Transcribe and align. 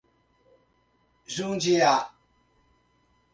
Jundiá 1.35 1.93